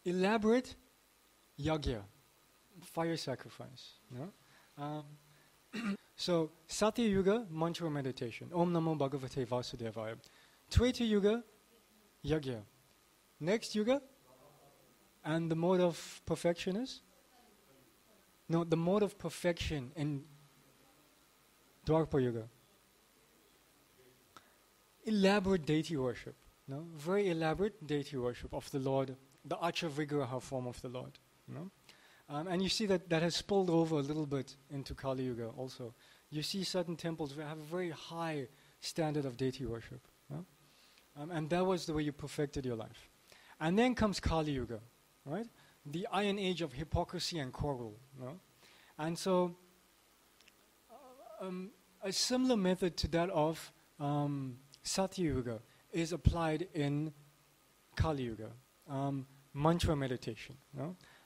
elaborate 0.06 0.76
yagya, 1.60 2.02
fire 2.82 3.18
sacrifice. 3.18 3.94
No? 4.12 4.32
Um, 4.78 5.04
so, 6.16 6.52
Satya 6.68 7.08
Yuga, 7.08 7.46
mantra 7.50 7.90
meditation. 7.90 8.50
Om 8.54 8.72
Namo 8.74 8.98
Bhagavate 8.98 9.46
Vasudevaya. 9.48 10.16
Treta 10.70 11.04
Yuga, 11.04 11.44
yagya. 12.26 12.62
Next 13.40 13.76
Yuga, 13.76 14.02
and 15.24 15.52
the 15.52 15.56
mode 15.56 15.82
of 15.82 16.22
perfection 16.26 16.76
is? 16.76 17.02
No, 18.48 18.64
the 18.64 18.78
mode 18.78 19.04
of 19.04 19.18
perfection 19.18 19.92
in 19.96 20.24
Dwapara 21.86 22.24
Yuga. 22.24 22.44
Elaborate 25.06 25.66
deity 25.66 25.98
worship. 25.98 26.36
No? 26.68 26.86
Very 26.96 27.30
elaborate 27.30 27.86
deity 27.86 28.18
worship 28.18 28.54
of 28.54 28.70
the 28.72 28.80
Lord 28.80 29.16
the 29.46 29.56
Archa 29.58 29.90
Vigraha 29.90 30.42
form 30.42 30.68
of 30.68 30.82
the 30.82 30.90
Lord. 30.90 31.20
Know? 31.48 31.70
Um, 32.28 32.48
and 32.48 32.62
you 32.62 32.70
see 32.70 32.86
that 32.88 33.10
that 33.10 33.22
has 33.22 33.36
spilled 33.36 33.70
over 33.70 33.96
a 33.96 34.02
little 34.02 34.26
bit 34.26 34.56
into 34.72 34.96
Kali 34.96 35.24
Yuga 35.24 35.48
also. 35.58 35.94
You 36.32 36.42
see 36.42 36.64
certain 36.64 36.96
temples 36.96 37.36
that 37.36 37.46
have 37.46 37.60
a 37.60 37.64
very 37.64 37.92
high 37.92 38.48
standard 38.80 39.26
of 39.26 39.38
deity 39.38 39.66
worship. 39.66 40.08
Um, 41.18 41.32
and 41.32 41.50
that 41.50 41.66
was 41.66 41.86
the 41.86 41.94
way 41.94 42.04
you 42.04 42.12
perfected 42.12 42.66
your 42.66 42.76
life. 42.76 43.10
And 43.60 43.78
then 43.78 43.96
comes 43.96 44.20
Kali 44.20 44.52
Yuga, 44.52 44.80
right? 45.26 45.48
The 45.86 46.08
iron 46.12 46.40
age 46.40 46.62
of 46.62 46.74
hypocrisy 46.74 47.40
and 47.40 47.54
quarrel. 47.54 48.00
And 48.98 49.18
so, 49.18 49.56
um, 51.40 51.72
a 52.02 52.12
similar 52.12 52.58
method 52.58 52.98
to 52.98 53.08
that 53.10 53.30
of 53.30 53.72
um, 54.00 54.58
Satya 54.84 55.26
Yuga 55.26 55.60
is 55.92 56.12
applied 56.12 56.68
in 56.74 57.14
Kali 57.96 58.24
Yuga. 58.24 58.52
Um, 58.90 59.26
mantra 59.54 59.96
meditation. 59.96 60.58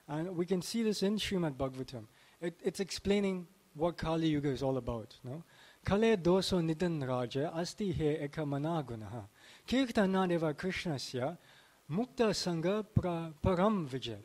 And 0.10 0.36
we 0.36 0.46
can 0.48 0.62
see 0.64 0.82
this 0.82 1.04
in 1.04 1.18
Srimad 1.18 1.54
Bhagavatam. 1.54 2.06
It, 2.42 2.60
it's 2.64 2.80
explaining 2.80 3.46
what 3.76 3.96
Kali 3.96 4.28
Yuga 4.28 4.50
is 4.50 4.64
all 4.64 4.78
about. 4.78 5.16
No? 5.24 5.44
Kale 5.86 6.18
doso 6.18 6.60
nidan 6.62 7.08
raja 7.08 7.52
asti 7.56 7.92
he 7.92 8.16
eka 8.16 8.44
managunaha. 8.44 9.26
Kirtanadeva 9.68 10.56
Krishnasya 10.56 11.38
mukta 11.92 12.34
sangha 12.34 12.84
pra, 12.84 13.32
param 13.44 13.88
vijay. 13.88 14.18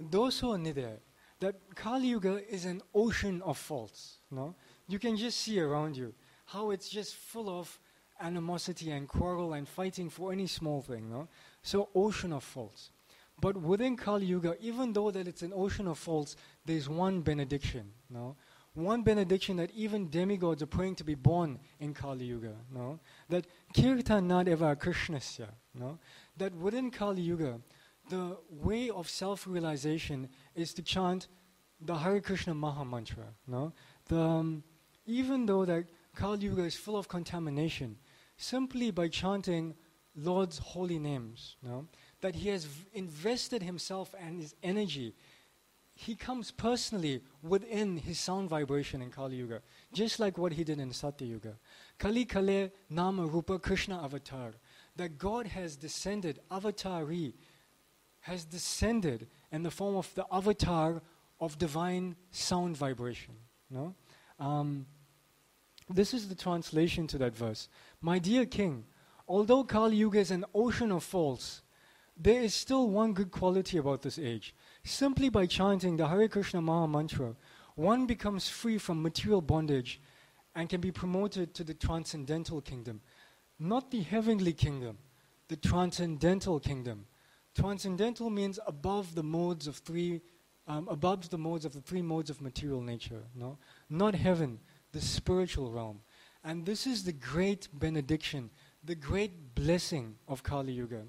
Doso 0.00 0.56
nide. 0.56 1.00
That 1.40 1.56
Kali 1.74 2.08
Yuga 2.08 2.40
is 2.48 2.66
an 2.66 2.82
ocean 2.94 3.42
of 3.42 3.58
faults. 3.58 4.18
No? 4.30 4.54
You 4.86 5.00
can 5.00 5.16
just 5.16 5.40
see 5.40 5.60
around 5.60 5.96
you 5.96 6.14
how 6.46 6.70
it's 6.70 6.88
just 6.88 7.16
full 7.16 7.48
of 7.50 7.78
animosity 8.20 8.92
and 8.92 9.08
quarrel 9.08 9.54
and 9.54 9.68
fighting 9.68 10.08
for 10.08 10.32
any 10.32 10.46
small 10.46 10.82
thing. 10.82 11.10
No? 11.10 11.26
So 11.62 11.88
ocean 11.96 12.32
of 12.32 12.44
faults. 12.44 12.90
But 13.40 13.56
within 13.56 13.96
Kali 13.96 14.26
Yuga, 14.26 14.56
even 14.60 14.92
though 14.92 15.10
that 15.10 15.28
it's 15.28 15.42
an 15.42 15.52
ocean 15.54 15.86
of 15.86 15.98
faults, 15.98 16.36
there's 16.64 16.88
one 16.88 17.20
benediction. 17.20 17.92
No? 18.10 18.36
One 18.74 19.02
benediction 19.02 19.56
that 19.56 19.70
even 19.72 20.10
demigods 20.10 20.62
are 20.62 20.66
praying 20.66 20.96
to 20.96 21.04
be 21.04 21.14
born 21.14 21.58
in 21.80 21.94
Kali 21.94 22.24
Yuga. 22.24 22.54
No? 22.72 22.98
That 23.28 23.46
kirtan 23.74 24.26
not 24.26 24.48
eva 24.48 24.76
krishnasya. 24.76 25.48
No? 25.74 25.98
That 26.36 26.54
within 26.54 26.90
Kali 26.90 27.22
Yuga, 27.22 27.60
the 28.08 28.36
way 28.50 28.90
of 28.90 29.08
self-realization 29.08 30.28
is 30.54 30.74
to 30.74 30.82
chant 30.82 31.28
the 31.80 31.94
Hare 31.94 32.20
Krishna 32.20 32.54
Maha 32.54 32.84
Mantra. 32.84 33.34
No? 33.46 33.72
The, 34.06 34.20
um, 34.20 34.64
even 35.06 35.46
though 35.46 35.64
that 35.64 35.84
Kali 36.14 36.40
Yuga 36.40 36.64
is 36.64 36.74
full 36.74 36.96
of 36.96 37.08
contamination, 37.08 37.96
simply 38.36 38.90
by 38.90 39.08
chanting 39.08 39.74
Lord's 40.16 40.58
holy 40.58 40.98
names, 40.98 41.56
no? 41.62 41.86
That 42.20 42.36
he 42.36 42.48
has 42.48 42.66
invested 42.92 43.62
himself 43.62 44.14
and 44.20 44.40
his 44.40 44.54
energy. 44.62 45.14
He 45.94 46.14
comes 46.14 46.50
personally 46.50 47.22
within 47.42 47.96
his 47.96 48.18
sound 48.18 48.48
vibration 48.48 49.02
in 49.02 49.10
Kali 49.10 49.36
Yuga, 49.36 49.62
just 49.92 50.20
like 50.20 50.38
what 50.38 50.52
he 50.52 50.62
did 50.62 50.78
in 50.78 50.92
Satya 50.92 51.26
Yuga. 51.26 51.56
Kali 51.98 52.24
Kale 52.24 52.70
Nama 52.88 53.26
Rupa 53.26 53.58
Krishna 53.58 54.02
Avatar, 54.02 54.52
that 54.96 55.18
God 55.18 55.46
has 55.48 55.76
descended, 55.76 56.40
avatari, 56.50 57.34
has 58.20 58.44
descended 58.44 59.26
in 59.50 59.62
the 59.62 59.70
form 59.70 59.96
of 59.96 60.14
the 60.14 60.24
avatar 60.30 61.02
of 61.40 61.58
divine 61.58 62.16
sound 62.30 62.76
vibration. 62.76 63.34
No? 63.70 63.94
Um, 64.38 64.86
this 65.88 66.12
is 66.12 66.28
the 66.28 66.34
translation 66.34 67.06
to 67.08 67.18
that 67.18 67.34
verse. 67.34 67.68
My 68.00 68.18
dear 68.18 68.44
king, 68.44 68.84
although 69.26 69.64
Kali 69.64 69.96
Yuga 69.96 70.18
is 70.18 70.30
an 70.30 70.44
ocean 70.54 70.92
of 70.92 71.02
faults, 71.02 71.62
there 72.18 72.42
is 72.42 72.54
still 72.54 72.88
one 72.88 73.12
good 73.12 73.30
quality 73.30 73.78
about 73.78 74.02
this 74.02 74.18
age. 74.18 74.54
Simply 74.84 75.28
by 75.28 75.46
chanting 75.46 75.96
the 75.96 76.08
Hare 76.08 76.28
Krishna 76.28 76.60
Maha 76.60 76.88
Mantra, 76.88 77.36
one 77.76 78.06
becomes 78.06 78.48
free 78.48 78.76
from 78.76 79.02
material 79.02 79.40
bondage 79.40 80.00
and 80.56 80.68
can 80.68 80.80
be 80.80 80.90
promoted 80.90 81.54
to 81.54 81.62
the 81.62 81.74
transcendental 81.74 82.60
kingdom. 82.60 83.00
Not 83.60 83.90
the 83.90 84.00
heavenly 84.00 84.52
kingdom, 84.52 84.98
the 85.46 85.56
transcendental 85.56 86.58
kingdom. 86.58 87.06
Transcendental 87.54 88.30
means 88.30 88.58
above 88.66 89.14
the 89.14 89.22
modes 89.22 89.68
of 89.68 89.76
three, 89.76 90.20
um, 90.66 90.88
above 90.88 91.30
the 91.30 91.38
modes 91.38 91.64
of 91.64 91.72
the 91.72 91.80
three 91.80 92.02
modes 92.02 92.30
of 92.30 92.40
material 92.40 92.80
nature. 92.80 93.22
No, 93.34 93.58
not 93.88 94.14
heaven, 94.14 94.58
the 94.92 95.00
spiritual 95.00 95.70
realm. 95.70 96.00
And 96.44 96.66
this 96.66 96.86
is 96.86 97.04
the 97.04 97.12
great 97.12 97.68
benediction, 97.72 98.50
the 98.82 98.94
great 98.94 99.54
blessing 99.54 100.16
of 100.26 100.42
Kali 100.42 100.72
Yuga, 100.72 101.02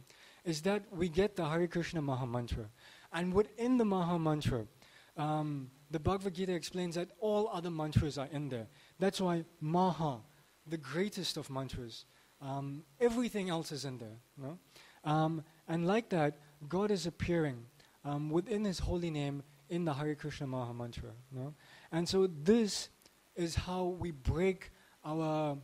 is 0.49 0.61
that 0.63 0.83
we 0.91 1.07
get 1.07 1.35
the 1.35 1.47
Hare 1.47 1.67
Krishna 1.67 2.01
Maha 2.01 2.27
Mantra. 2.27 2.65
And 3.13 3.33
within 3.33 3.77
the 3.77 3.85
Maha 3.85 4.19
Mantra, 4.19 4.65
um, 5.17 5.69
the 5.91 5.99
Bhagavad 5.99 6.33
Gita 6.33 6.53
explains 6.53 6.95
that 6.95 7.09
all 7.19 7.49
other 7.53 7.69
mantras 7.69 8.17
are 8.17 8.27
in 8.31 8.49
there. 8.49 8.67
That's 8.99 9.21
why 9.21 9.45
Maha, 9.61 10.17
the 10.67 10.77
greatest 10.77 11.37
of 11.37 11.49
mantras, 11.49 12.05
um, 12.41 12.83
everything 12.99 13.49
else 13.49 13.71
is 13.71 13.85
in 13.85 13.97
there. 13.97 14.17
No? 14.37 14.57
Um, 15.03 15.43
and 15.67 15.87
like 15.87 16.09
that, 16.09 16.37
God 16.67 16.91
is 16.91 17.05
appearing 17.05 17.65
um, 18.05 18.29
within 18.29 18.65
His 18.65 18.79
holy 18.79 19.09
name 19.09 19.43
in 19.69 19.85
the 19.85 19.93
Hare 19.93 20.15
Krishna 20.15 20.47
Maha 20.47 20.73
Mantra. 20.73 21.11
No? 21.31 21.53
And 21.91 22.07
so 22.07 22.27
this 22.27 22.89
is 23.35 23.55
how 23.55 23.85
we 23.85 24.11
break 24.11 24.71
our 25.05 25.57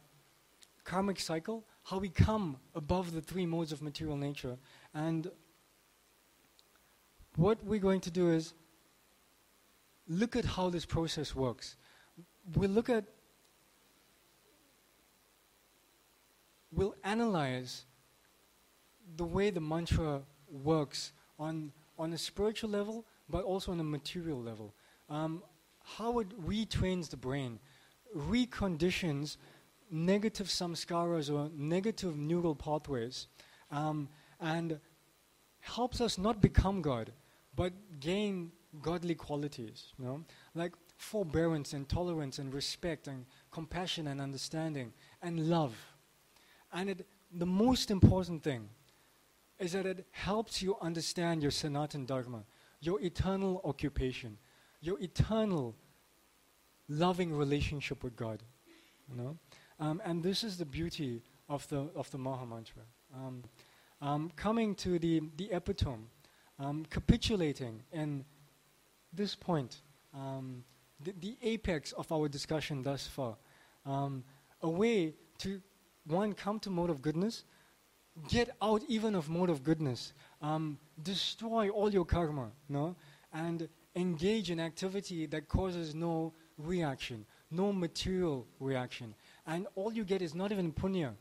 karmic 0.84 1.20
cycle, 1.20 1.66
how 1.86 2.00
we 2.00 2.10
come 2.10 2.58
above 2.74 3.14
the 3.14 3.22
three 3.22 3.46
modes 3.46 3.72
of 3.72 3.82
material 3.82 4.18
nature 4.18 4.58
and 4.94 5.30
what 7.36 7.64
we're 7.64 7.80
going 7.80 8.02
to 8.02 8.12
do 8.12 8.32
is 8.32 8.54
look 10.08 10.36
at 10.36 10.46
how 10.46 10.70
this 10.70 10.86
process 10.86 11.36
works. 11.36 11.76
We'll 12.56 12.70
look 12.70 12.90
at, 12.90 13.04
we'll 16.72 16.96
analyze 17.04 17.86
the 19.18 19.26
way 19.26 19.50
the 19.50 19.62
mantra 19.62 20.22
works 20.50 21.12
on, 21.40 21.72
on 21.98 22.14
a 22.14 22.18
spiritual 22.18 22.70
level, 22.70 23.06
but 23.30 23.44
also 23.44 23.72
on 23.72 23.80
a 23.80 23.84
material 23.84 24.42
level. 24.42 24.74
Um, 25.10 25.44
how 25.84 26.20
it 26.20 26.30
retrains 26.48 27.10
the 27.10 27.18
brain, 27.18 27.60
reconditions 28.16 29.38
negative 29.96 30.48
samskaras 30.48 31.34
or 31.34 31.50
negative 31.56 32.18
neural 32.18 32.54
pathways, 32.54 33.28
um, 33.72 34.10
and 34.42 34.80
helps 35.62 36.02
us 36.02 36.18
not 36.18 36.42
become 36.42 36.82
God, 36.82 37.12
but 37.56 37.72
gain 38.00 38.52
godly 38.82 39.16
qualities. 39.16 39.94
You 39.98 40.06
know? 40.06 40.26
Like 40.54 40.74
forbearance 40.98 41.74
and 41.74 41.88
tolerance 41.88 42.40
and 42.40 42.54
respect 42.54 43.08
and 43.08 43.26
compassion 43.52 44.08
and 44.08 44.20
understanding 44.20 44.94
and 45.22 45.50
love. 45.50 45.74
And 46.74 46.90
it, 46.90 47.08
the 47.32 47.46
most 47.46 47.90
important 47.90 48.44
thing 48.44 48.68
is 49.60 49.72
that 49.72 49.86
it 49.86 50.06
helps 50.12 50.62
you 50.62 50.76
understand 50.82 51.42
your 51.42 51.52
Sanatan 51.52 52.06
Dharma, 52.06 52.44
your 52.82 53.00
eternal 53.02 53.62
occupation, 53.64 54.38
your 54.82 55.00
eternal 55.00 55.74
loving 56.90 57.34
relationship 57.34 58.04
with 58.04 58.16
God. 58.18 58.44
You 59.10 59.16
know? 59.16 59.38
Um, 59.80 60.02
and 60.06 60.24
this 60.24 60.44
is 60.44 60.58
the 60.58 60.66
beauty 60.66 61.22
of 61.50 61.68
the, 61.70 61.90
of 61.96 62.10
the 62.12 62.18
Maha 62.18 62.46
Mantra. 62.46 62.84
Um, 63.14 63.44
um, 64.02 64.32
coming 64.36 64.76
to 64.76 65.00
the, 65.00 65.22
the 65.38 65.52
epitome, 65.52 66.06
um, 66.60 66.86
capitulating 66.90 67.84
in 67.92 68.26
this 69.14 69.36
point, 69.36 69.82
um, 70.14 70.64
the, 71.04 71.14
the, 71.20 71.38
apex 71.42 71.92
of 71.94 72.12
our 72.12 72.28
discussion 72.28 72.84
thus 72.84 73.08
far, 73.08 73.36
a 74.62 74.70
way 74.70 75.14
to, 75.40 75.62
one, 76.08 76.34
come 76.34 76.60
to 76.60 76.70
mode 76.70 76.90
of 76.90 77.02
goodness, 77.02 77.44
get 78.30 78.50
out 78.62 78.82
even 78.88 79.16
of 79.16 79.30
mode 79.30 79.50
of 79.50 79.64
goodness, 79.64 80.14
destroy 81.04 81.70
all 81.70 81.92
your 81.92 82.06
karma, 82.06 82.52
no? 82.70 82.96
and 83.34 83.68
engage 83.96 84.52
in 84.52 84.60
activity 84.60 85.26
that 85.26 85.48
causes 85.48 85.94
no 85.94 86.34
reaction, 86.58 87.26
no 87.52 87.72
material 87.72 88.48
reaction. 88.60 89.14
And 89.48 89.68
all 89.76 89.94
you 89.94 90.04
get 90.04 90.22
is 90.22 90.34
not 90.34 90.52
even 90.52 90.72
punya, 90.74 91.14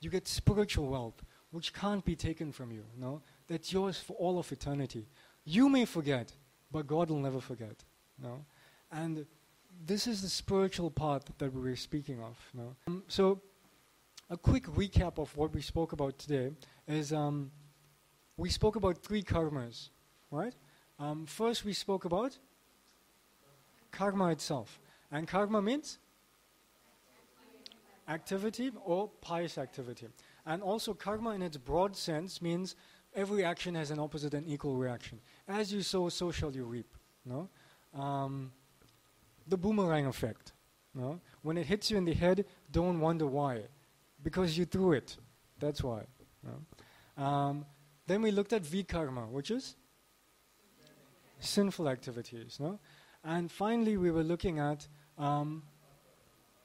you 0.00 0.10
get 0.10 0.28
spiritual 0.28 0.88
wealth, 0.88 1.22
which 1.50 1.72
can't 1.72 2.04
be 2.04 2.16
taken 2.16 2.52
from 2.52 2.70
you. 2.70 2.84
No? 2.98 3.22
That's 3.48 3.72
yours 3.72 3.98
for 3.98 4.14
all 4.14 4.38
of 4.38 4.50
eternity. 4.52 5.06
You 5.44 5.68
may 5.68 5.84
forget, 5.84 6.32
but 6.70 6.86
God 6.86 7.10
will 7.10 7.20
never 7.20 7.40
forget. 7.40 7.84
No? 8.22 8.44
And 8.92 9.26
this 9.86 10.06
is 10.06 10.22
the 10.22 10.28
spiritual 10.28 10.90
part 10.90 11.24
that 11.38 11.52
we 11.52 11.60
were 11.60 11.76
speaking 11.76 12.20
of. 12.20 12.38
No? 12.54 12.76
Um, 12.86 13.02
so, 13.08 13.40
a 14.30 14.36
quick 14.36 14.64
recap 14.64 15.18
of 15.18 15.36
what 15.36 15.52
we 15.54 15.60
spoke 15.60 15.92
about 15.92 16.18
today 16.18 16.50
is 16.88 17.12
um, 17.12 17.50
we 18.36 18.48
spoke 18.48 18.76
about 18.76 18.98
three 18.98 19.22
karmas, 19.22 19.90
right? 20.30 20.54
Um, 20.98 21.26
first, 21.26 21.64
we 21.64 21.72
spoke 21.72 22.04
about 22.04 22.38
karma 23.90 24.30
itself. 24.30 24.80
And 25.10 25.28
karma 25.28 25.60
means 25.60 25.98
activity 28.08 28.70
or 28.84 29.08
pious 29.20 29.58
activity. 29.58 30.08
And 30.46 30.62
also, 30.62 30.94
karma 30.94 31.30
in 31.30 31.42
its 31.42 31.56
broad 31.56 31.96
sense 31.96 32.42
means 32.42 32.76
every 33.14 33.44
action 33.44 33.74
has 33.74 33.90
an 33.90 33.98
opposite 33.98 34.34
and 34.34 34.46
equal 34.48 34.76
reaction. 34.76 35.20
As 35.48 35.72
you 35.72 35.82
sow, 35.82 36.08
so 36.08 36.30
shall 36.30 36.54
you 36.54 36.64
reap. 36.64 36.94
No? 37.24 37.48
Um, 37.94 38.52
the 39.46 39.56
boomerang 39.56 40.06
effect. 40.06 40.52
No? 40.94 41.20
When 41.42 41.56
it 41.56 41.66
hits 41.66 41.90
you 41.90 41.96
in 41.96 42.04
the 42.04 42.14
head, 42.14 42.44
don't 42.70 43.00
wonder 43.00 43.26
why. 43.26 43.62
Because 44.22 44.56
you 44.56 44.64
threw 44.64 44.92
it. 44.92 45.16
That's 45.58 45.82
why. 45.82 46.02
No? 46.42 47.24
Um, 47.24 47.66
then 48.06 48.22
we 48.22 48.30
looked 48.30 48.52
at 48.52 48.62
vikarma, 48.62 49.28
which 49.30 49.50
is 49.50 49.76
sinful 51.40 51.88
activities. 51.88 52.58
No? 52.60 52.78
And 53.22 53.50
finally, 53.50 53.96
we 53.96 54.10
were 54.10 54.22
looking 54.22 54.58
at 54.58 54.86
um, 55.16 55.62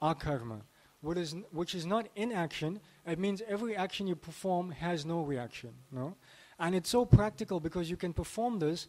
akarma, 0.02 0.60
what 1.00 1.16
is, 1.16 1.34
which 1.50 1.74
is 1.74 1.86
not 1.86 2.08
inaction. 2.16 2.80
It 3.06 3.18
means 3.18 3.42
every 3.48 3.74
action 3.76 4.06
you 4.06 4.16
perform 4.16 4.70
has 4.70 5.06
no 5.06 5.22
reaction. 5.22 5.70
No? 5.90 6.16
And 6.58 6.74
it's 6.74 6.90
so 6.90 7.04
practical 7.04 7.60
because 7.60 7.88
you 7.88 7.96
can 7.96 8.12
perform 8.12 8.58
this 8.58 8.88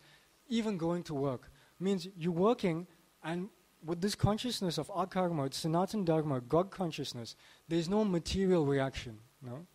even 0.50 0.78
going 0.78 1.04
to 1.04 1.14
work. 1.14 1.50
Means 1.80 2.08
you're 2.18 2.32
working 2.32 2.88
and 3.24 3.50
with 3.84 4.02
this 4.02 4.16
consciousness 4.16 4.78
of 4.78 4.88
akarma, 4.90 5.48
it's 5.48 5.58
Sanatan 5.58 6.06
Dharma, 6.06 6.42
God 6.42 6.70
consciousness, 6.70 7.36
there's 7.68 7.90
no 7.90 8.06
material 8.06 8.66
reaction. 8.66 9.18
No? 9.42 9.66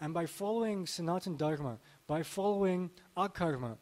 And 0.00 0.14
by 0.14 0.26
following 0.26 0.86
Sanatan 0.86 1.36
Dharma, 1.36 1.78
by 2.06 2.22
following 2.22 2.90
akarma, 3.16 3.76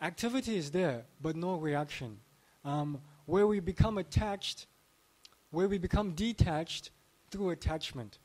activity 0.00 0.56
is 0.56 0.70
there, 0.70 1.04
but 1.20 1.36
no 1.36 1.56
reaction. 1.56 2.18
Um, 2.64 3.00
where 3.26 3.46
we 3.46 3.60
become 3.60 3.98
attached, 3.98 4.66
where 5.50 5.68
we 5.68 5.78
become 5.78 6.12
detached 6.12 6.90
through 7.30 7.50
attachment. 7.50 8.18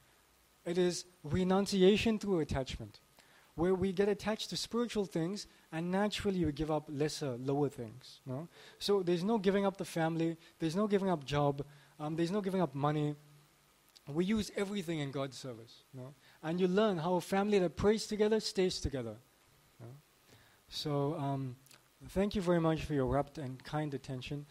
It 0.65 0.77
is 0.77 1.05
renunciation 1.23 2.19
through 2.19 2.39
attachment, 2.39 2.99
where 3.55 3.73
we 3.73 3.91
get 3.91 4.07
attached 4.07 4.49
to 4.51 4.57
spiritual 4.57 5.05
things 5.05 5.47
and 5.71 5.91
naturally 5.91 6.45
we 6.45 6.51
give 6.51 6.69
up 6.69 6.85
lesser, 6.89 7.37
lower 7.37 7.69
things. 7.69 8.19
No? 8.25 8.47
So 8.77 9.01
there's 9.01 9.23
no 9.23 9.37
giving 9.37 9.65
up 9.65 9.77
the 9.77 9.85
family, 9.85 10.37
there's 10.59 10.75
no 10.75 10.87
giving 10.87 11.09
up 11.09 11.25
job, 11.25 11.65
um, 11.99 12.15
there's 12.15 12.31
no 12.31 12.41
giving 12.41 12.61
up 12.61 12.75
money. 12.75 13.15
We 14.07 14.25
use 14.25 14.51
everything 14.55 14.99
in 14.99 15.11
God's 15.11 15.37
service. 15.37 15.83
No? 15.93 16.13
And 16.43 16.59
you 16.59 16.67
learn 16.67 16.97
how 16.97 17.15
a 17.15 17.21
family 17.21 17.59
that 17.59 17.75
prays 17.75 18.05
together 18.05 18.39
stays 18.39 18.79
together. 18.79 19.15
No? 19.79 19.87
So 20.69 21.15
um, 21.17 21.55
thank 22.09 22.35
you 22.35 22.41
very 22.41 22.61
much 22.61 22.83
for 22.83 22.93
your 22.93 23.05
rapt 23.05 23.37
and 23.37 23.63
kind 23.63 23.93
attention. 23.93 24.45